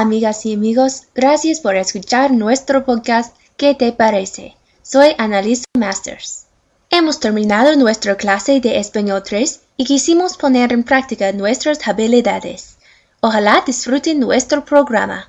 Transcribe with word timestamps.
Amigas 0.00 0.46
y 0.46 0.54
amigos, 0.54 1.08
gracias 1.12 1.58
por 1.58 1.74
escuchar 1.74 2.30
nuestro 2.30 2.84
podcast 2.84 3.34
¿Qué 3.56 3.74
te 3.74 3.92
parece? 3.92 4.56
Soy 4.80 5.08
Analista 5.18 5.66
Masters. 5.76 6.46
Hemos 6.88 7.18
terminado 7.18 7.74
nuestra 7.74 8.16
clase 8.16 8.60
de 8.60 8.78
Español 8.78 9.24
3 9.24 9.60
y 9.76 9.84
quisimos 9.84 10.36
poner 10.36 10.72
en 10.72 10.84
práctica 10.84 11.32
nuestras 11.32 11.88
habilidades. 11.88 12.78
Ojalá 13.22 13.64
disfruten 13.66 14.20
nuestro 14.20 14.64
programa. 14.64 15.26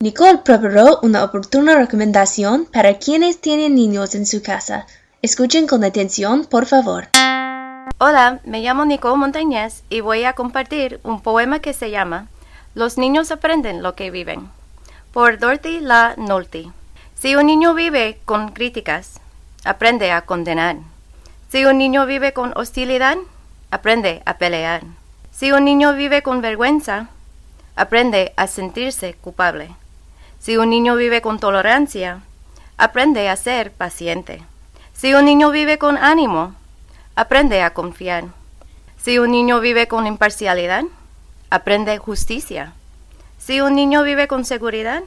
Nicole 0.00 0.38
preparó 0.38 0.98
una 1.04 1.22
oportuna 1.22 1.76
recomendación 1.76 2.64
para 2.64 2.98
quienes 2.98 3.40
tienen 3.40 3.76
niños 3.76 4.16
en 4.16 4.26
su 4.26 4.42
casa. 4.42 4.88
Escuchen 5.22 5.68
con 5.68 5.84
atención, 5.84 6.46
por 6.46 6.66
favor. 6.66 7.06
Hola, 8.06 8.40
me 8.44 8.60
llamo 8.60 8.84
Nicole 8.84 9.16
Montañez 9.16 9.82
y 9.88 10.02
voy 10.02 10.24
a 10.24 10.34
compartir 10.34 11.00
un 11.04 11.22
poema 11.22 11.60
que 11.60 11.72
se 11.72 11.90
llama 11.90 12.26
Los 12.74 12.98
niños 12.98 13.30
aprenden 13.30 13.82
lo 13.82 13.94
que 13.94 14.10
viven, 14.10 14.50
por 15.10 15.38
Dorothy 15.38 15.80
La 15.80 16.12
Nolti. 16.18 16.70
Si 17.14 17.34
un 17.34 17.46
niño 17.46 17.72
vive 17.72 18.20
con 18.26 18.50
críticas, 18.50 19.20
aprende 19.64 20.12
a 20.12 20.20
condenar. 20.20 20.76
Si 21.48 21.64
un 21.64 21.78
niño 21.78 22.04
vive 22.04 22.34
con 22.34 22.52
hostilidad, 22.58 23.16
aprende 23.70 24.22
a 24.26 24.36
pelear. 24.36 24.82
Si 25.32 25.52
un 25.52 25.64
niño 25.64 25.94
vive 25.94 26.20
con 26.20 26.42
vergüenza, 26.42 27.08
aprende 27.74 28.34
a 28.36 28.48
sentirse 28.48 29.14
culpable. 29.14 29.70
Si 30.40 30.58
un 30.58 30.68
niño 30.68 30.96
vive 30.96 31.22
con 31.22 31.38
tolerancia, 31.38 32.20
aprende 32.76 33.30
a 33.30 33.36
ser 33.36 33.72
paciente. 33.72 34.42
Si 34.92 35.14
un 35.14 35.24
niño 35.24 35.50
vive 35.50 35.78
con 35.78 35.96
ánimo, 35.96 36.54
aprende 37.16 37.62
a 37.62 37.74
confiar. 37.74 38.24
Si 38.96 39.18
un 39.18 39.30
niño 39.30 39.60
vive 39.60 39.86
con 39.86 40.06
imparcialidad, 40.06 40.84
aprende 41.50 41.98
justicia. 41.98 42.72
Si 43.38 43.60
un 43.60 43.74
niño 43.74 44.02
vive 44.02 44.26
con 44.26 44.44
seguridad, 44.44 45.02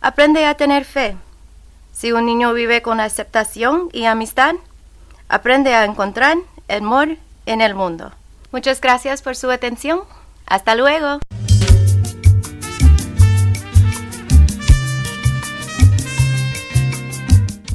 aprende 0.00 0.44
a 0.44 0.54
tener 0.54 0.84
fe. 0.84 1.16
Si 1.92 2.12
un 2.12 2.26
niño 2.26 2.52
vive 2.52 2.82
con 2.82 3.00
aceptación 3.00 3.88
y 3.92 4.04
amistad, 4.04 4.54
aprende 5.28 5.74
a 5.74 5.84
encontrar 5.84 6.38
el 6.68 6.82
amor 6.82 7.16
en 7.46 7.60
el 7.60 7.74
mundo. 7.74 8.12
Muchas 8.50 8.80
gracias 8.80 9.22
por 9.22 9.34
su 9.34 9.50
atención. 9.50 10.00
Hasta 10.46 10.74
luego. 10.74 11.20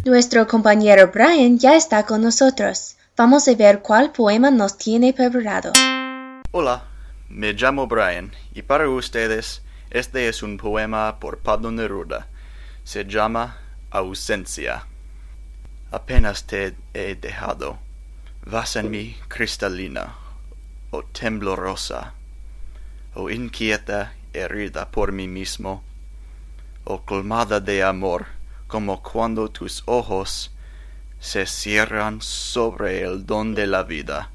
Nuestro 0.05 0.47
compañero 0.47 1.11
Brian 1.13 1.57
ya 1.57 1.75
está 1.75 2.05
con 2.05 2.21
nosotros. 2.21 2.95
Vamos 3.17 3.47
a 3.47 3.55
ver 3.55 3.81
cuál 3.81 4.11
poema 4.11 4.51
nos 4.51 4.77
tiene 4.77 5.11
preparado. 5.11 5.71
Hola, 6.51 6.83
me 7.29 7.53
llamo 7.53 7.87
Brian 7.87 8.31
y 8.53 8.61
para 8.61 8.87
ustedes 8.87 9.63
este 9.89 10.27
es 10.27 10.43
un 10.43 10.57
poema 10.57 11.19
por 11.19 11.39
Pablo 11.39 11.71
Neruda. 11.71 12.27
Se 12.83 13.05
llama 13.05 13.57
Ausencia. 13.89 14.85
Apenas 15.89 16.43
te 16.43 16.75
he 16.93 17.15
dejado. 17.15 17.79
Vas 18.45 18.75
en 18.75 18.91
mi 18.91 19.17
cristalina, 19.27 20.13
o 20.91 21.01
temblorosa, 21.01 22.13
o 23.15 23.31
inquieta 23.31 24.13
herida 24.31 24.91
por 24.91 25.11
mí 25.11 25.27
mismo, 25.27 25.81
o 26.83 27.01
colmada 27.01 27.59
de 27.59 27.81
amor 27.81 28.27
como 28.67 29.01
cuando 29.01 29.49
tus 29.49 29.81
ojos 29.87 30.51
se 31.19 31.45
cierran 31.45 32.21
sobre 32.21 33.01
el 33.01 33.25
don 33.25 33.55
de 33.55 33.67
la 33.67 33.83
vida, 33.83 34.31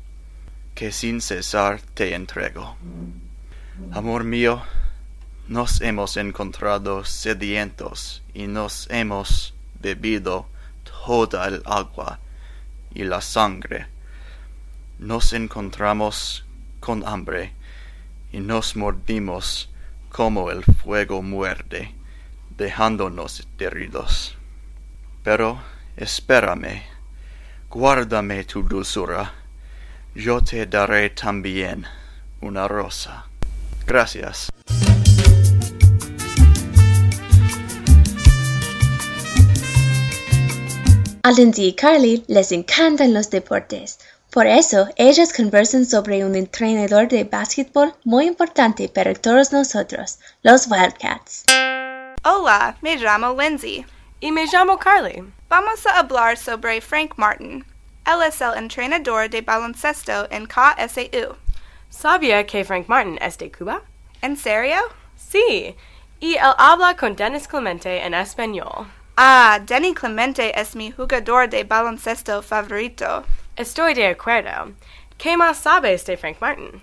que 0.74 0.92
sin 0.92 1.20
cesar 1.20 1.80
te 1.80 2.14
entrego. 2.14 2.76
Amor 3.92 4.24
mío, 4.24 4.62
nos 5.48 5.80
hemos 5.80 6.16
encontrado 6.16 7.04
sedientos 7.04 8.22
y 8.34 8.46
nos 8.46 8.88
hemos 8.90 9.54
bebido 9.80 10.46
toda 10.84 11.48
el 11.48 11.62
agua 11.64 12.20
y 12.94 13.04
la 13.04 13.20
sangre. 13.20 13.86
Nos 14.98 15.32
encontramos 15.32 16.44
con 16.80 17.06
hambre 17.06 17.52
y 18.32 18.40
nos 18.40 18.76
mordimos 18.76 19.70
como 20.10 20.50
el 20.50 20.62
fuego 20.64 21.22
muerde 21.22 21.94
dejándonos 22.56 23.46
heridos. 23.58 24.36
Pero 25.22 25.60
espérame, 25.96 26.82
guárdame 27.70 28.44
tu 28.44 28.62
dulzura, 28.62 29.32
yo 30.14 30.40
te 30.40 30.66
daré 30.66 31.10
también 31.10 31.86
una 32.40 32.68
rosa. 32.68 33.26
Gracias. 33.86 34.50
A 41.24 41.30
Lindsay 41.30 41.68
y 41.68 41.72
Carly 41.74 42.24
les 42.26 42.50
encantan 42.50 43.14
los 43.14 43.30
deportes. 43.30 44.00
Por 44.32 44.46
eso, 44.46 44.88
ellas 44.96 45.32
conversan 45.32 45.84
sobre 45.86 46.24
un 46.24 46.34
entrenador 46.34 47.06
de 47.06 47.24
básquetbol 47.24 47.94
muy 48.04 48.26
importante 48.26 48.88
para 48.88 49.14
todos 49.14 49.52
nosotros, 49.52 50.18
los 50.42 50.66
Wildcats. 50.66 51.44
Hola, 52.24 52.76
me 52.80 52.96
llamo 52.96 53.40
Lindsay. 53.40 53.84
Y 54.20 54.32
me 54.32 54.46
llamo 54.46 54.78
Carly. 54.78 55.22
Vamos 55.52 55.84
a 55.84 55.98
hablar 55.98 56.38
sobre 56.38 56.80
Frank 56.80 57.18
Martin. 57.18 57.62
Él 58.06 58.22
es 58.26 58.40
el 58.40 58.56
entrenador 58.56 59.28
de 59.28 59.42
baloncesto 59.42 60.26
en 60.30 60.46
KSU. 60.46 61.36
¿Sabía 61.90 62.46
que 62.46 62.64
Frank 62.64 62.88
Martin 62.88 63.18
es 63.20 63.36
de 63.36 63.52
Cuba? 63.52 63.82
¿En 64.22 64.34
serio? 64.34 64.78
Sí, 65.14 65.76
y 66.20 66.36
él 66.36 66.54
habla 66.56 66.96
con 66.96 67.14
Dennis 67.14 67.46
Clemente 67.46 68.02
en 68.02 68.14
español. 68.14 68.86
Ah, 69.18 69.60
Denny 69.62 69.92
Clemente 69.92 70.58
es 70.58 70.74
mi 70.74 70.90
jugador 70.90 71.50
de 71.50 71.64
baloncesto 71.64 72.40
favorito. 72.40 73.22
Estoy 73.54 73.92
de 73.92 74.06
acuerdo. 74.06 74.72
¿Qué 75.18 75.36
más 75.36 75.58
sabes 75.58 76.06
de 76.06 76.16
Frank 76.16 76.38
Martin? 76.40 76.80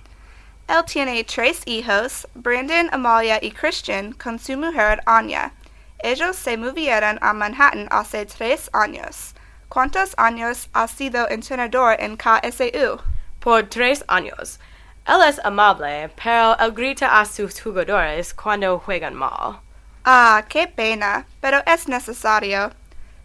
Él 0.67 0.85
tiene 0.85 1.23
tres 1.23 1.63
hijos, 1.65 2.27
Brandon, 2.35 2.87
Amalia 2.91 3.39
y 3.41 3.49
Christian, 3.49 4.13
con 4.13 4.37
su 4.37 4.55
mujer 4.55 5.01
Anya. 5.07 5.53
Ellos 6.01 6.37
se 6.37 6.55
movieron 6.55 7.19
a 7.21 7.33
Manhattan 7.33 7.87
hace 7.91 8.25
tres 8.25 8.69
años. 8.73 9.33
¿Cuántos 9.67 10.15
años 10.17 10.69
ha 10.73 10.87
sido 10.87 11.27
entrenador 11.29 11.97
en 11.99 12.15
KSU? 12.15 12.99
Por 13.39 13.63
tres 13.63 14.03
años. 14.07 14.59
Él 15.05 15.21
es 15.27 15.39
amable, 15.43 16.09
pero 16.23 16.57
él 16.57 16.71
grita 16.71 17.19
a 17.19 17.25
sus 17.25 17.61
jugadores 17.61 18.33
cuando 18.33 18.79
juegan 18.79 19.13
mal. 19.13 19.59
Ah, 20.05 20.43
qué 20.47 20.67
pena, 20.67 21.25
pero 21.41 21.61
es 21.65 21.87
necesario. 21.87 22.71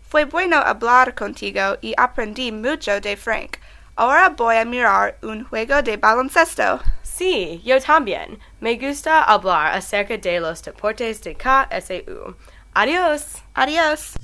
Fue 0.08 0.24
bueno 0.24 0.56
hablar 0.56 1.14
contigo 1.14 1.76
y 1.80 1.94
aprendí 1.96 2.50
mucho 2.50 3.00
de 3.00 3.16
Frank. 3.16 3.58
Ahora 3.96 4.30
voy 4.30 4.56
a 4.56 4.64
mirar 4.64 5.16
un 5.22 5.44
juego 5.44 5.80
de 5.80 5.96
baloncesto. 5.96 6.80
Sí, 7.02 7.62
yo 7.64 7.80
también. 7.80 8.40
Me 8.60 8.76
gusta 8.76 9.22
hablar 9.22 9.76
acerca 9.76 10.18
de 10.18 10.40
los 10.40 10.62
deportes 10.62 11.22
de 11.22 11.36
KSU. 11.36 12.36
Adiós. 12.74 13.36
Adiós. 13.54 14.14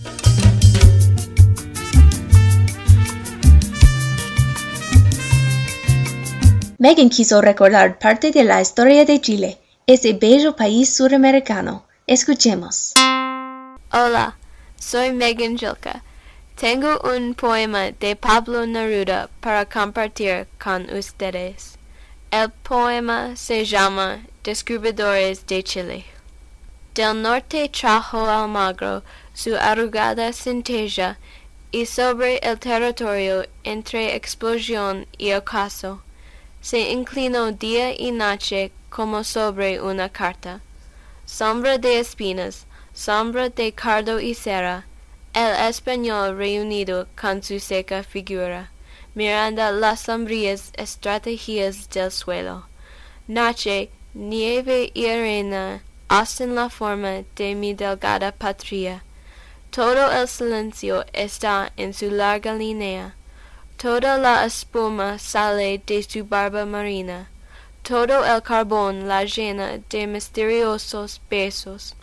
Megan 6.79 7.11
quiso 7.11 7.41
recordar 7.41 8.01
parte 8.01 8.33
de 8.33 8.43
la 8.43 8.61
historia 8.61 9.05
de 9.05 9.21
Chile, 9.21 9.59
ese 9.87 10.15
bello 10.15 10.57
país 10.57 10.97
suramericano. 10.97 11.85
Escuchemos. 12.09 12.95
Hola, 13.93 14.37
soy 14.77 15.13
Megan 15.13 15.57
Jilka. 15.57 16.03
Tengo 16.57 16.99
un 17.05 17.35
poema 17.35 17.93
de 17.93 18.17
Pablo 18.17 18.67
Neruda 18.67 19.29
para 19.41 19.65
compartir 19.65 20.49
con 20.59 20.91
ustedes. 20.91 21.79
El 22.33 22.51
poema 22.51 23.37
se 23.37 23.65
llama 23.65 24.27
Descubridores 24.43 25.47
de 25.47 25.63
Chile. 25.63 26.20
Del 26.93 27.23
norte 27.23 27.69
trajo 27.69 28.29
Almagro 28.29 29.05
su 29.33 29.55
arrugada 29.55 30.33
centella 30.33 31.19
y 31.71 31.87
sobre 31.87 32.39
el 32.39 32.59
territorio 32.59 33.47
entre 33.63 34.17
explosión 34.17 35.07
y 35.17 35.33
ocaso 35.33 36.03
se 36.61 36.91
inclinó 36.91 37.53
día 37.53 37.95
y 37.97 38.11
noche 38.11 38.73
como 38.89 39.23
sobre 39.23 39.81
una 39.81 40.09
carta. 40.09 40.61
Sombra 41.27 41.79
de 41.79 42.01
espinas, 42.01 42.67
sombra 42.93 43.51
de 43.51 43.73
cardo 43.73 44.19
y 44.19 44.35
cera, 44.35 44.85
el 45.33 45.69
español 45.69 46.37
reunido 46.37 47.07
con 47.15 47.41
su 47.41 47.61
seca 47.61 48.03
figura, 48.03 48.73
mirando 49.15 49.71
las 49.71 50.01
sombrías 50.01 50.73
estrategias 50.77 51.89
del 51.89 52.11
suelo. 52.11 52.67
Noche, 53.29 53.91
nieve 54.13 54.91
y 54.93 55.07
arena 55.07 55.85
hacen 56.11 56.57
la 56.57 56.69
forma 56.69 57.23
de 57.37 57.55
mi 57.55 57.73
delgada 57.73 58.33
patria. 58.33 59.05
Todo 59.71 60.11
el 60.11 60.27
silencio 60.27 61.05
está 61.13 61.71
en 61.77 61.95
su 61.95 62.11
larga 62.11 62.53
línea. 62.53 63.15
toda 63.77 64.19
la 64.19 64.45
espuma 64.45 65.19
sale 65.19 65.81
de 65.87 66.03
su 66.03 66.25
barba 66.25 66.67
marina, 66.67 67.31
todo 67.83 68.27
el 68.27 68.43
carbón 68.43 69.09
la 69.09 69.25
llena 69.25 69.79
de 69.89 70.07
misteriosos 70.07 71.21
besos. 71.31 71.95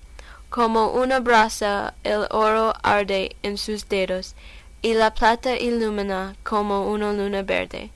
Como 0.49 0.93
una 0.93 1.19
brasa 1.19 1.93
el 2.03 2.25
oro 2.31 2.73
arde 2.81 3.35
en 3.43 3.57
sus 3.57 3.87
dedos, 3.87 4.33
y 4.81 4.93
la 4.93 5.13
plata 5.13 5.57
ilumina 5.57 6.35
como 6.43 6.89
una 6.89 7.11
luna 7.11 7.43
verde. 7.43 7.91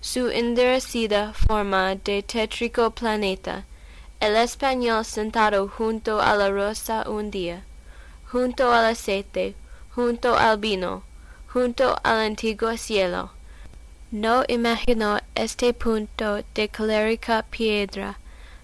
Su 0.00 0.28
endurecida 0.28 1.32
forma 1.32 1.96
de 1.96 2.22
tétrico 2.22 2.90
planeta, 2.90 3.64
el 4.26 4.36
español 4.36 5.04
sentado 5.04 5.68
junto 5.68 6.20
a 6.20 6.34
la 6.34 6.50
rosa 6.50 7.08
un 7.08 7.30
día, 7.30 7.62
junto 8.32 8.72
al 8.72 8.86
aceite, 8.86 9.54
junto 9.94 10.36
al 10.36 10.58
vino, 10.58 11.04
junto 11.52 11.96
al 12.02 12.18
antiguo 12.20 12.76
cielo. 12.76 13.30
No 14.10 14.42
imaginó 14.48 15.18
este 15.36 15.72
punto 15.74 16.42
de 16.54 16.68
colérica 16.68 17.44
piedra 17.48 18.18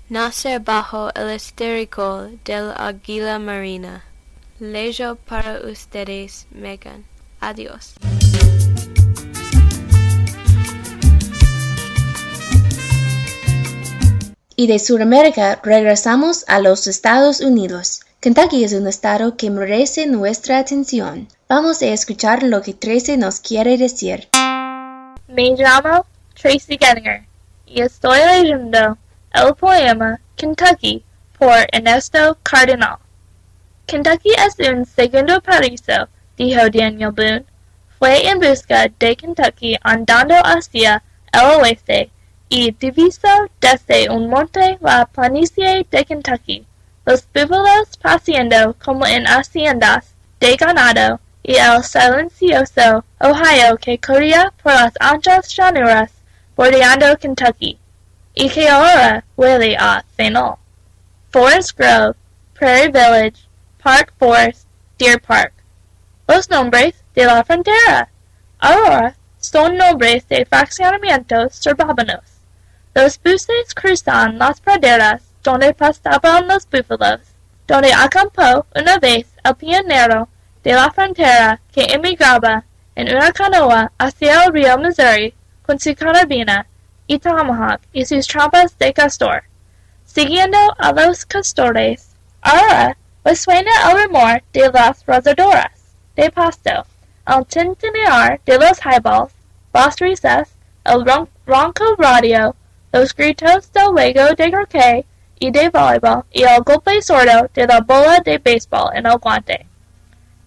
nacer 0.09 0.61
bajo 0.61 1.11
el 1.15 1.31
estericol 1.31 2.39
del 2.45 2.73
águila 2.77 3.39
marina. 3.39 4.03
Leyo 4.59 5.17
para 5.17 5.61
ustedes, 5.61 6.47
Megan. 6.51 7.05
Adiós. 7.41 7.95
Y 14.55 14.67
de 14.67 14.79
Sudamérica 14.79 15.61
regresamos 15.63 16.45
a 16.47 16.59
los 16.59 16.87
Estados 16.87 17.41
Unidos. 17.41 18.01
Kentucky 18.21 18.65
es 18.65 18.73
un 18.75 18.87
estado 18.87 19.37
que 19.37 19.51
merece 19.51 20.07
nuestra 20.07 20.59
atención. 20.59 21.27
Vamos 21.49 21.81
a 21.83 21.87
escuchar 21.87 22.43
lo 22.43 22.61
que 22.61 22.75
Tracy 22.75 23.17
nos 23.17 23.41
quiere 23.41 23.79
decir. 23.79 24.29
Me 25.27 25.55
llamo 25.57 26.05
Tracy 26.35 26.79
Gettinger 26.79 27.25
y 27.67 27.81
estoy 27.81 28.19
leyendo 28.19 28.99
el 29.33 29.55
poema 29.55 30.21
Kentucky 30.37 31.03
por 31.39 31.57
Ernesto 31.73 32.37
Cardenal. 32.43 32.99
Kentucky 33.87 34.31
es 34.31 34.69
un 34.69 34.85
segundo 34.85 35.41
paraíso, 35.41 36.09
dijo 36.37 36.61
Daniel 36.71 37.13
Boone. 37.13 37.45
Fue 37.99 38.29
en 38.29 38.39
busca 38.39 38.87
de 38.99 39.17
Kentucky 39.17 39.77
andando 39.83 40.35
hacia 40.45 41.03
el 41.33 41.61
oeste 41.61 42.11
y 42.53 42.71
divisó 42.73 43.49
desde 43.63 44.11
un 44.11 44.29
monte 44.29 44.77
la 44.83 45.07
planicie 45.07 45.87
de 45.91 46.05
Kentucky, 46.05 46.67
los 47.07 47.27
búfalos 47.33 47.97
paseando 47.97 48.77
como 48.85 49.07
en 49.07 49.25
haciendas 49.27 50.13
de 50.39 50.55
ganado 50.57 51.19
y 51.43 51.55
el 51.55 51.83
silencioso 51.83 53.07
Ohio 53.21 53.79
que 53.79 53.99
corría 53.99 54.53
por 54.63 54.75
las 54.75 54.93
anchas 55.01 55.49
llanuras 55.57 56.11
bordeando 56.55 57.17
Kentucky, 57.17 57.79
y 58.35 58.51
que 58.51 58.69
ahora 58.69 59.25
huele 59.35 59.75
a 59.79 60.05
fenol. 60.15 60.57
Forest 61.31 61.79
Grove, 61.79 62.17
Prairie 62.53 62.91
Village, 62.91 63.49
Park 63.83 64.13
Forest, 64.19 64.67
Deer 64.99 65.19
Park. 65.19 65.55
Los 66.29 66.51
nombres 66.51 67.03
de 67.15 67.25
la 67.25 67.43
frontera 67.45 68.11
ahora 68.59 69.17
son 69.39 69.79
nombres 69.79 70.29
de 70.29 70.45
fraccionamientos 70.45 71.57
suburbanos. 71.57 72.32
Los 72.95 73.19
buses 73.23 73.75
cruzan 73.75 74.39
las 74.39 74.61
praderas 74.61 75.23
donde 75.43 75.73
pastaban 75.73 76.47
los 76.47 76.69
búfalos, 76.69 77.21
donde 77.67 77.93
acampó 77.93 78.67
una 78.75 78.99
vez 78.99 79.27
el 79.43 79.57
pionero 79.57 80.29
de 80.63 80.75
la 80.75 80.91
frontera 80.91 81.61
que 81.73 81.85
emigraba 81.85 82.65
en 82.95 83.17
una 83.17 83.33
canoa 83.33 83.91
hacia 83.99 84.45
el 84.45 84.53
río 84.53 84.77
Missouri 84.77 85.35
con 85.63 85.79
su 85.79 85.95
carabina 85.95 86.67
y 87.07 87.19
tomahawk 87.19 87.81
y 87.95 88.05
sus 88.05 88.27
trampas 88.27 88.77
de 88.79 88.93
castor. 88.93 89.43
Siguiendo 90.05 90.59
a 90.79 90.93
los 90.93 91.25
castores, 91.25 92.15
ahora 92.43 92.97
les 93.25 93.41
suena 93.41 93.71
el 93.91 94.05
rumor 94.05 94.43
de 94.53 94.71
las 94.71 95.05
rozadoras 95.07 95.73
de 96.15 96.31
pasto, 96.31 96.85
el 97.27 97.47
tintinear 97.47 98.39
de 98.45 98.59
los 98.59 98.79
highballs, 98.85 99.33
las 99.73 99.97
risas, 99.99 100.51
el 100.85 101.07
ron 101.07 101.29
ronco 101.47 101.97
radio, 101.97 102.55
los 102.93 103.15
gritos 103.15 103.73
del 103.73 103.87
juego 103.87 104.35
de 104.37 104.51
croquet 104.51 105.07
y 105.39 105.51
de 105.51 105.71
voleibol 105.71 106.25
y 106.31 106.43
el 106.43 106.63
golpe 106.63 107.01
sordo 107.03 107.49
de 107.55 107.67
la 107.67 107.81
bola 107.81 108.21
de 108.21 108.39
béisbol 108.39 108.91
en 108.95 109.07
el 109.07 109.19
guante. 109.19 109.67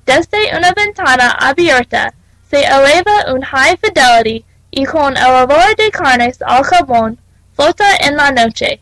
Desde 0.06 0.56
una 0.56 0.72
ventana 0.72 1.32
abierta 1.32 2.14
se 2.50 2.64
eleva 2.64 3.34
un 3.34 3.42
high 3.42 3.78
fidelity 3.78 4.46
y 4.72 4.86
con 4.86 5.18
el 5.18 5.26
olor 5.26 5.76
de 5.76 5.90
carnes 5.90 6.40
al 6.42 6.64
carbón 6.64 7.18
flota 7.56 7.86
en 8.00 8.16
la 8.16 8.32
noche. 8.32 8.82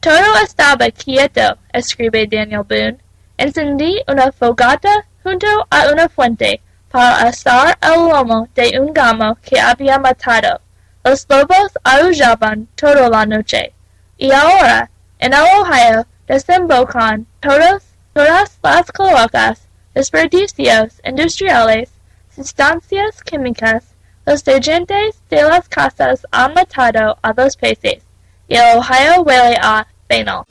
Todo 0.00 0.36
estaba 0.42 0.90
quieto, 0.90 1.56
escribe 1.72 2.26
Daniel 2.26 2.62
Boone. 2.68 2.98
Encendí 3.36 4.02
una 4.08 4.32
fogata 4.32 5.06
junto 5.22 5.46
a 5.70 5.88
una 5.92 6.08
fuente 6.08 6.60
para 6.90 7.28
asar 7.28 7.78
el 7.80 8.08
lomo 8.08 8.48
de 8.54 8.78
un 8.78 8.92
gamo 8.92 9.36
que 9.42 9.58
había 9.58 9.98
matado. 9.98 10.60
Los 11.06 11.26
lobos 11.28 11.70
aullaban 11.84 12.66
toda 12.76 13.10
la 13.10 13.26
noche. 13.26 13.74
Y 14.16 14.32
ahora, 14.32 14.90
en 15.18 15.34
Ohio, 15.34 16.06
desembocan 16.26 17.26
todos, 17.40 17.82
todas 18.14 18.58
las 18.62 18.90
cloacas, 18.90 19.68
desperdicios 19.92 20.94
industriales, 21.04 21.90
sustancias 22.34 23.22
químicas, 23.22 23.84
los 24.24 24.42
dirigentes 24.42 25.16
de 25.28 25.42
las 25.42 25.68
casas 25.68 26.26
han 26.30 26.54
matado 26.54 27.18
a 27.20 27.34
los 27.36 27.54
peces, 27.54 28.02
y 28.48 28.56
el 28.56 28.78
Ohio 28.78 29.22
huele 29.24 29.58
a 29.60 29.86
fenol. 30.08 30.44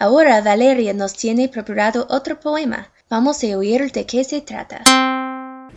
Ahora 0.00 0.40
Valeria 0.40 0.92
nos 0.92 1.12
tiene 1.12 1.48
preparado 1.48 2.04
otro 2.10 2.40
poema. 2.40 2.88
Vamos 3.12 3.44
a 3.44 3.58
oír 3.58 3.92
de 3.92 4.06
qué 4.06 4.24
se 4.24 4.40
trata. 4.40 4.82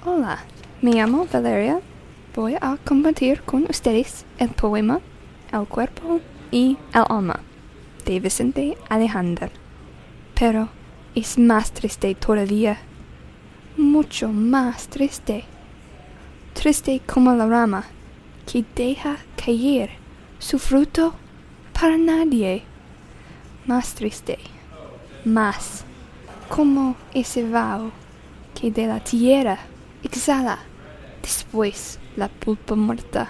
Hola, 0.05 0.39
me 0.81 0.93
llamo 0.93 1.27
Valeria. 1.29 1.81
Voy 2.33 2.55
a 2.61 2.77
compartir 2.85 3.41
con 3.41 3.65
ustedes 3.69 4.23
el 4.37 4.51
poema 4.51 5.01
El 5.51 5.67
cuerpo 5.67 6.21
y 6.49 6.77
el 6.93 7.03
alma 7.09 7.41
de 8.05 8.21
Vicente 8.21 8.77
Alejandro. 8.87 9.49
Pero 10.39 10.69
es 11.13 11.37
más 11.37 11.73
triste 11.73 12.15
todavía, 12.15 12.77
mucho 13.75 14.29
más 14.29 14.87
triste. 14.87 15.43
Triste 16.53 17.01
como 17.05 17.35
la 17.35 17.47
rama 17.47 17.83
que 18.49 18.63
deja 18.77 19.17
caer 19.35 19.89
su 20.39 20.57
fruto 20.57 21.13
para 21.77 21.97
nadie. 21.97 22.63
Más 23.65 23.93
triste, 23.93 24.39
más 25.25 25.83
como 26.49 26.95
ese 27.13 27.47
vaho 27.47 27.91
que 28.53 28.71
de 28.71 28.87
la 28.87 28.99
tierra 28.99 29.59
exhala 30.03 30.59
después 31.21 31.99
la 32.15 32.27
pulpa 32.27 32.75
muerta, 32.75 33.29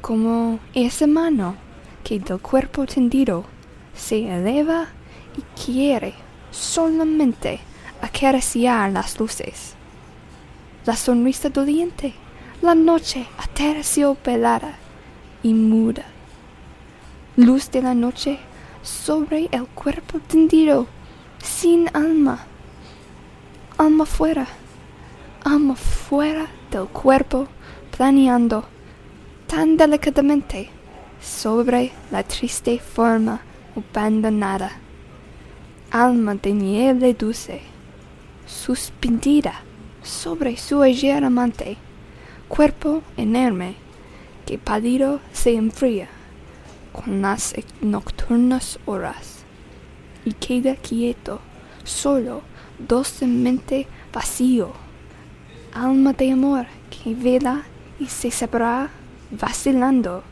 como 0.00 0.58
esa 0.74 1.06
mano 1.06 1.56
que 2.04 2.18
del 2.18 2.40
cuerpo 2.40 2.86
tendido 2.86 3.44
se 3.94 4.28
eleva 4.28 4.88
y 5.36 5.42
quiere 5.60 6.14
solamente 6.50 7.60
acariciar 8.02 8.90
las 8.92 9.18
luces. 9.18 9.74
La 10.86 10.96
sonrisa 10.96 11.50
doliente, 11.50 12.14
la 12.62 12.74
noche 12.74 13.26
aterciopelada 13.38 14.76
y 15.42 15.54
muda. 15.54 16.04
Luz 17.36 17.70
de 17.70 17.82
la 17.82 17.94
noche 17.94 18.38
sobre 18.82 19.48
el 19.52 19.66
cuerpo 19.66 20.18
tendido, 20.20 20.86
sin 21.42 21.88
alma. 21.92 22.46
Alma 23.76 24.04
fuera, 24.06 24.46
alma 25.44 25.76
fuera 25.76 26.46
del 26.70 26.86
cuerpo, 26.88 27.46
planeando 27.96 28.64
tan 29.46 29.76
delicadamente 29.76 30.70
sobre 31.20 31.92
la 32.10 32.22
triste 32.22 32.78
forma 32.78 33.40
abandonada. 33.76 34.72
Alma 35.90 36.34
de 36.34 36.52
nieve 36.52 37.14
dulce, 37.14 37.62
suspendida 38.46 39.62
sobre 40.02 40.56
su 40.56 40.82
ayer 40.82 41.24
amante, 41.24 41.76
cuerpo 42.48 43.02
enorme 43.16 43.76
que 44.44 44.58
pálido 44.58 45.20
se 45.32 45.54
enfría 45.54 46.08
con 46.92 47.22
las 47.22 47.54
nocturnas 47.80 48.78
horas 48.86 49.37
y 50.28 50.32
queda 50.32 50.76
quieto, 50.76 51.40
solo, 51.84 52.42
dulcemente 52.78 53.86
vacío. 54.12 54.72
Alma 55.72 56.12
de 56.12 56.32
amor 56.32 56.66
que 56.90 57.14
vela 57.14 57.62
y 57.98 58.06
se 58.06 58.30
separa 58.30 58.90
vacilando 59.30 60.22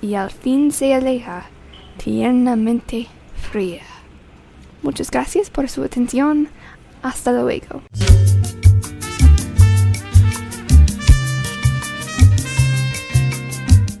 y 0.00 0.14
al 0.14 0.30
fin 0.30 0.72
se 0.72 0.94
aleja 0.94 1.46
tiernamente 2.02 3.06
fría. 3.50 3.82
Muchas 4.82 5.10
gracias 5.10 5.50
por 5.50 5.68
su 5.68 5.82
atención. 5.82 6.48
Hasta 7.02 7.32
luego. 7.32 7.82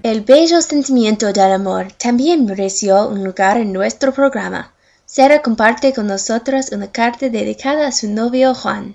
El 0.02 0.22
bello 0.22 0.62
sentimiento 0.62 1.32
del 1.32 1.52
amor 1.52 1.92
también 1.92 2.46
mereció 2.46 3.08
un 3.08 3.24
lugar 3.24 3.58
en 3.58 3.72
nuestro 3.72 4.12
programa. 4.12 4.72
Sara 5.10 5.40
comparte 5.40 5.94
con 5.94 6.06
nosotros 6.06 6.70
una 6.70 6.88
carta 6.88 7.30
dedicada 7.30 7.88
a 7.88 7.92
su 7.92 8.10
novio 8.10 8.54
Juan. 8.54 8.92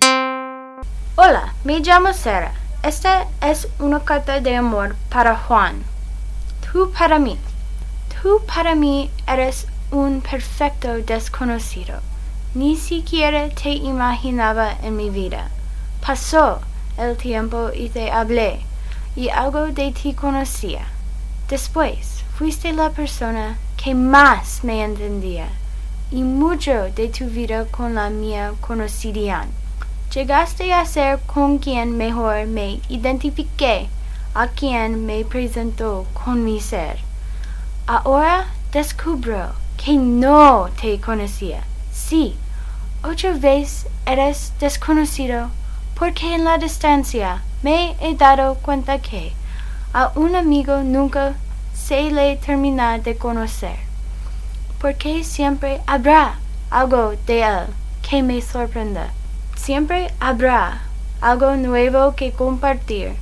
Hola, 1.16 1.52
me 1.64 1.80
llamo 1.80 2.12
Sara. 2.12 2.52
Esta 2.84 3.26
es 3.42 3.66
una 3.80 3.98
carta 3.98 4.38
de 4.38 4.54
amor 4.54 4.94
para 5.10 5.36
Juan. 5.36 5.82
Tú 6.70 6.92
para 6.96 7.18
mí. 7.18 7.36
Tú 8.22 8.40
para 8.46 8.76
mí 8.76 9.10
eres 9.26 9.66
un 9.90 10.20
perfecto 10.20 10.98
desconocido. 10.98 11.98
Ni 12.54 12.76
siquiera 12.76 13.48
te 13.48 13.70
imaginaba 13.70 14.70
en 14.84 14.96
mi 14.96 15.10
vida. 15.10 15.50
Pasó 16.00 16.60
el 16.96 17.16
tiempo 17.16 17.70
y 17.74 17.88
te 17.88 18.12
hablé, 18.12 18.60
y 19.16 19.30
algo 19.30 19.66
de 19.66 19.90
ti 19.90 20.14
conocía. 20.14 20.86
Después 21.48 22.22
fuiste 22.38 22.72
la 22.72 22.90
persona 22.90 23.58
que 23.76 23.96
más 23.96 24.62
me 24.62 24.84
entendía, 24.84 25.48
y 26.14 26.22
mucho 26.22 26.92
de 26.94 27.08
tu 27.08 27.24
vida 27.24 27.64
con 27.64 27.96
la 27.96 28.08
mía 28.08 28.52
conocerían. 28.60 29.48
Llegaste 30.14 30.72
a 30.72 30.86
ser 30.86 31.18
con 31.26 31.58
quien 31.58 31.96
mejor 31.96 32.46
me 32.46 32.80
identifiqué, 32.88 33.88
a 34.32 34.46
quien 34.46 35.06
me 35.06 35.24
presentó 35.24 36.06
con 36.12 36.44
mi 36.44 36.60
ser. 36.60 36.98
Ahora 37.88 38.46
descubro 38.70 39.54
que 39.76 39.94
no 39.94 40.68
te 40.80 41.00
conocía. 41.00 41.64
Sí, 41.92 42.36
otra 43.02 43.32
vez 43.32 43.88
eres 44.06 44.52
desconocido, 44.60 45.50
porque 45.98 46.32
en 46.36 46.44
la 46.44 46.58
distancia 46.58 47.42
me 47.64 47.96
he 48.00 48.14
dado 48.14 48.54
cuenta 48.54 49.00
que 49.00 49.32
a 49.92 50.12
un 50.14 50.36
amigo 50.36 50.76
nunca 50.84 51.34
se 51.74 52.12
le 52.12 52.36
termina 52.36 53.00
de 53.00 53.16
conocer, 53.16 53.83
porque 54.84 55.24
siempre 55.24 55.80
habrá 55.86 56.34
algo 56.68 57.14
de 57.26 57.40
él 57.40 57.66
que 58.06 58.22
me 58.22 58.42
sorprenda. 58.42 59.14
Siempre 59.56 60.12
habrá 60.20 60.82
algo 61.22 61.56
nuevo 61.56 62.14
que 62.14 62.32
compartir. 62.32 63.14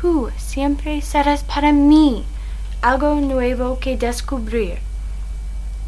Tú 0.00 0.28
siempre 0.36 1.00
serás 1.00 1.44
para 1.44 1.72
mí 1.72 2.24
algo 2.82 3.14
nuevo 3.14 3.78
que 3.78 3.96
descubrir. 3.96 4.80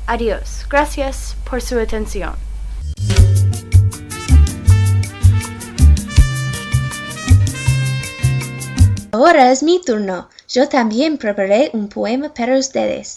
Adiós. 0.06 0.64
Gracias 0.70 1.34
por 1.42 1.60
su 1.60 1.76
atención. 1.80 2.34
Ahora 9.10 9.50
es 9.50 9.64
mi 9.64 9.82
turno. 9.84 10.28
Yo 10.48 10.68
también 10.68 11.18
preparé 11.18 11.70
un 11.72 11.88
poema 11.88 12.32
para 12.32 12.56
ustedes. 12.56 13.14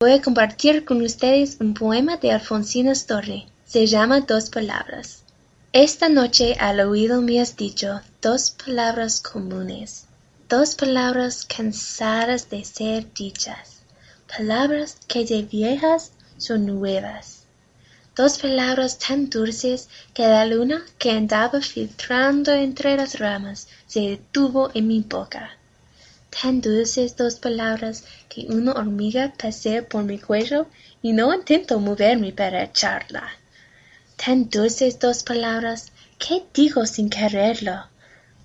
Voy 0.00 0.12
a 0.12 0.22
compartir 0.22 0.84
con 0.84 1.02
ustedes 1.02 1.56
un 1.58 1.74
poema 1.74 2.18
de 2.18 2.30
Alfonsina 2.30 2.94
Storni. 2.94 3.48
Se 3.64 3.88
llama 3.88 4.20
Dos 4.20 4.48
Palabras. 4.48 5.24
Esta 5.72 6.08
noche 6.08 6.54
al 6.60 6.78
oído 6.78 7.20
me 7.20 7.40
has 7.40 7.56
dicho 7.56 8.00
dos 8.22 8.52
palabras 8.52 9.20
comunes, 9.20 10.06
dos 10.48 10.76
palabras 10.76 11.44
cansadas 11.44 12.48
de 12.48 12.64
ser 12.64 13.12
dichas, 13.12 13.80
palabras 14.28 14.98
que 15.08 15.24
de 15.24 15.42
viejas 15.42 16.12
son 16.36 16.66
nuevas, 16.66 17.46
dos 18.14 18.38
palabras 18.38 19.00
tan 19.00 19.28
dulces 19.28 19.88
que 20.14 20.22
la 20.22 20.46
luna 20.46 20.80
que 20.98 21.10
andaba 21.10 21.60
filtrando 21.60 22.52
entre 22.52 22.96
las 22.96 23.18
ramas 23.18 23.66
se 23.88 24.02
detuvo 24.10 24.70
en 24.74 24.86
mi 24.86 25.00
boca. 25.00 25.57
Tan 26.30 26.60
dulces 26.60 27.16
dos 27.16 27.36
palabras 27.36 28.04
que 28.28 28.46
una 28.48 28.72
hormiga 28.72 29.32
pasea 29.36 29.88
por 29.88 30.04
mi 30.04 30.18
cuello 30.18 30.66
y 31.02 31.12
no 31.12 31.34
intento 31.34 31.80
moverme 31.80 32.32
para 32.32 32.64
echarla. 32.64 33.28
Tan 34.16 34.50
dulces 34.50 34.98
dos 34.98 35.22
palabras 35.22 35.90
que 36.18 36.44
digo 36.52 36.84
sin 36.86 37.08
quererlo. 37.08 37.86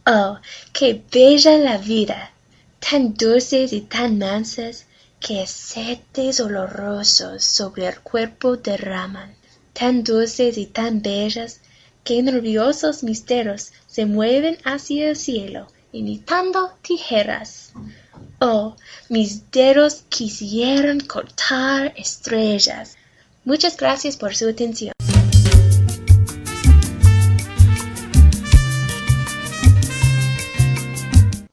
Oh, 0.06 0.40
qué 0.72 1.04
bella 1.12 1.58
la 1.58 1.78
vida, 1.78 2.32
tan 2.80 3.14
dulces 3.16 3.74
y 3.74 3.82
tan 3.82 4.18
mansas 4.18 4.86
que 5.20 5.42
acetes 5.42 6.40
olorosos 6.40 7.44
sobre 7.44 7.88
el 7.88 8.00
cuerpo 8.00 8.56
derraman, 8.58 9.36
tan 9.74 10.04
dulces 10.04 10.58
y 10.58 10.68
tan 10.68 11.02
bellas 11.02 11.60
que 12.04 12.24
nerviosos 12.24 13.04
misterios 13.04 13.72
se 13.88 14.06
mueven 14.06 14.58
hacia 14.64 15.10
el 15.10 15.16
cielo 15.16 15.68
imitando 15.94 16.72
tijeras. 16.82 17.72
Oh, 18.40 18.76
mis 19.08 19.50
dedos 19.52 20.04
quisieran 20.10 21.00
cortar 21.00 21.94
estrellas. 21.96 22.98
Muchas 23.46 23.78
gracias 23.78 24.18
por 24.18 24.36
su 24.36 24.50
atención. 24.50 24.92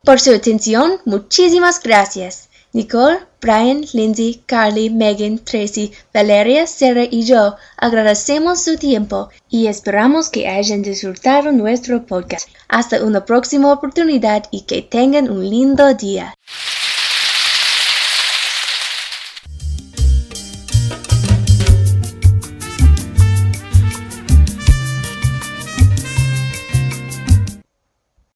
Por 0.02 0.18
su 0.18 0.34
atención, 0.34 0.98
muchísimas 1.04 1.80
gracias. 1.80 2.49
Nicole, 2.72 3.18
Brian, 3.40 3.84
Lindsay, 3.94 4.42
Carly, 4.46 4.90
Megan, 4.90 5.38
Tracy, 5.38 5.92
Valeria, 6.14 6.66
Sarah 6.66 7.08
y 7.10 7.24
yo 7.24 7.56
agradecemos 7.76 8.62
su 8.62 8.76
tiempo 8.76 9.28
y 9.48 9.66
esperamos 9.66 10.28
que 10.28 10.46
hayan 10.46 10.82
disfrutado 10.82 11.50
nuestro 11.50 12.06
podcast. 12.06 12.48
Hasta 12.68 13.02
una 13.02 13.24
próxima 13.24 13.72
oportunidad 13.72 14.44
y 14.52 14.62
que 14.62 14.82
tengan 14.82 15.30
un 15.30 15.48
lindo 15.48 15.94
día. 15.94 16.34